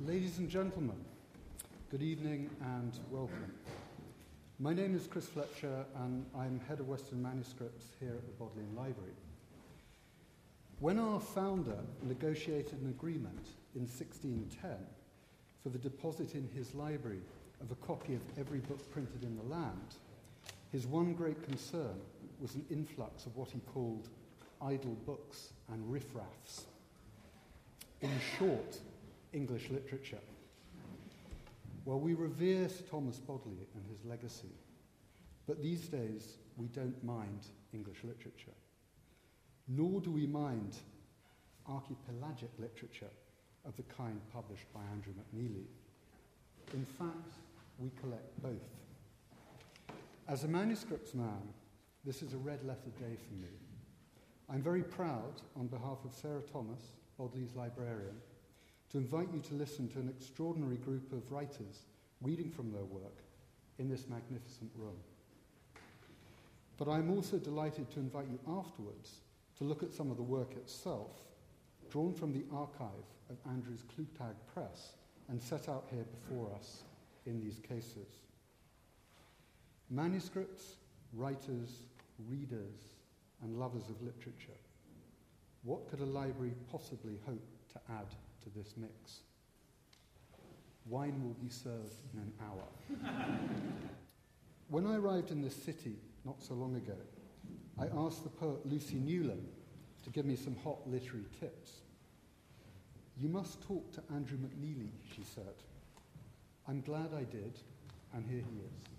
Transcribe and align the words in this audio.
Ladies 0.00 0.38
and 0.38 0.50
gentlemen, 0.50 0.96
good 1.88 2.02
evening 2.02 2.50
and 2.60 2.98
welcome. 3.12 3.54
My 4.58 4.74
name 4.74 4.96
is 4.96 5.06
Chris 5.06 5.28
Fletcher 5.28 5.84
and 6.02 6.26
I'm 6.36 6.60
head 6.66 6.80
of 6.80 6.88
Western 6.88 7.22
Manuscripts 7.22 7.86
here 8.00 8.10
at 8.10 8.26
the 8.26 8.32
Bodleian 8.32 8.74
Library. 8.74 9.14
When 10.80 10.98
our 10.98 11.20
founder 11.20 11.78
negotiated 12.02 12.80
an 12.82 12.88
agreement 12.88 13.46
in 13.76 13.82
1610 13.82 14.72
for 15.62 15.68
the 15.68 15.78
deposit 15.78 16.34
in 16.34 16.48
his 16.52 16.74
library 16.74 17.20
of 17.60 17.70
a 17.70 17.86
copy 17.86 18.16
of 18.16 18.22
every 18.36 18.58
book 18.58 18.90
printed 18.90 19.22
in 19.22 19.36
the 19.36 19.44
land, 19.44 19.94
his 20.72 20.88
one 20.88 21.14
great 21.14 21.40
concern 21.44 22.00
was 22.40 22.56
an 22.56 22.64
influx 22.68 23.26
of 23.26 23.36
what 23.36 23.50
he 23.50 23.60
called 23.72 24.08
idle 24.60 24.96
books 25.06 25.52
and 25.72 25.84
riffraffs. 25.88 26.64
In 28.02 28.10
short, 28.36 28.80
English 29.34 29.68
literature. 29.70 30.20
Well, 31.84 32.00
we 32.00 32.14
revere 32.14 32.68
Thomas 32.90 33.18
Bodley 33.18 33.66
and 33.74 33.84
his 33.90 34.04
legacy, 34.04 34.54
but 35.46 35.62
these 35.62 35.88
days 35.88 36.38
we 36.56 36.68
don't 36.68 37.02
mind 37.04 37.40
English 37.74 38.04
literature. 38.04 38.54
Nor 39.68 40.00
do 40.00 40.10
we 40.10 40.26
mind 40.26 40.76
archipelagic 41.66 42.50
literature 42.58 43.10
of 43.66 43.76
the 43.76 43.82
kind 43.82 44.20
published 44.32 44.72
by 44.72 44.80
Andrew 44.92 45.12
McNeillie. 45.12 45.66
In 46.72 46.84
fact, 46.84 47.34
we 47.78 47.90
collect 48.00 48.42
both. 48.42 48.52
As 50.28 50.44
a 50.44 50.48
manuscripts 50.48 51.14
man, 51.14 51.42
this 52.04 52.22
is 52.22 52.34
a 52.34 52.38
red 52.38 52.64
letter 52.64 52.90
day 52.98 53.16
for 53.28 53.34
me. 53.34 53.52
I'm 54.50 54.62
very 54.62 54.82
proud, 54.82 55.40
on 55.56 55.66
behalf 55.66 55.98
of 56.04 56.14
Sarah 56.14 56.42
Thomas, 56.52 56.80
Bodley's 57.18 57.54
librarian, 57.56 58.16
to 58.90 58.98
invite 58.98 59.28
you 59.32 59.40
to 59.40 59.54
listen 59.54 59.88
to 59.88 59.98
an 59.98 60.08
extraordinary 60.08 60.76
group 60.76 61.12
of 61.12 61.30
writers 61.32 61.86
reading 62.22 62.50
from 62.50 62.72
their 62.72 62.84
work 62.84 63.22
in 63.78 63.88
this 63.88 64.08
magnificent 64.08 64.70
room. 64.76 64.96
But 66.76 66.88
I'm 66.88 67.10
also 67.10 67.38
delighted 67.38 67.90
to 67.92 68.00
invite 68.00 68.26
you 68.28 68.38
afterwards 68.48 69.20
to 69.58 69.64
look 69.64 69.82
at 69.82 69.92
some 69.92 70.10
of 70.10 70.16
the 70.16 70.22
work 70.22 70.56
itself, 70.56 71.12
drawn 71.90 72.12
from 72.12 72.32
the 72.32 72.44
archive 72.52 72.88
of 73.30 73.36
Andrew's 73.50 73.84
Clutag 73.84 74.34
Press 74.52 74.92
and 75.28 75.40
set 75.40 75.68
out 75.68 75.86
here 75.90 76.04
before 76.04 76.52
us 76.54 76.82
in 77.26 77.40
these 77.40 77.60
cases. 77.66 78.08
Manuscripts, 79.90 80.76
writers, 81.12 81.84
readers, 82.28 82.94
and 83.42 83.58
lovers 83.58 83.88
of 83.88 84.00
literature. 84.02 84.58
What 85.64 85.90
could 85.90 86.00
a 86.00 86.04
library 86.04 86.52
possibly 86.70 87.18
hope 87.26 87.42
to 87.72 87.80
add 87.90 88.06
to 88.44 88.50
this 88.56 88.74
mix. 88.76 89.20
Wine 90.86 91.22
will 91.22 91.36
be 91.42 91.48
served 91.48 91.94
in 92.12 92.20
an 92.20 92.32
hour. 92.40 92.68
when 94.68 94.86
I 94.86 94.96
arrived 94.96 95.30
in 95.30 95.42
this 95.42 95.56
city 95.56 95.96
not 96.24 96.42
so 96.42 96.54
long 96.54 96.76
ago, 96.76 96.96
I 97.78 97.86
asked 97.96 98.22
the 98.22 98.30
poet 98.30 98.64
Lucy 98.66 98.96
Newlyn 98.96 99.42
to 100.04 100.10
give 100.10 100.26
me 100.26 100.36
some 100.36 100.56
hot 100.56 100.86
literary 100.86 101.26
tips. 101.40 101.80
You 103.16 103.28
must 103.28 103.62
talk 103.62 103.92
to 103.92 104.02
Andrew 104.14 104.38
McNeillie, 104.38 104.92
she 105.14 105.22
said. 105.22 105.54
I'm 106.68 106.82
glad 106.82 107.10
I 107.14 107.24
did, 107.24 107.58
and 108.12 108.24
here 108.26 108.42
he 108.50 108.58
is. 108.58 108.93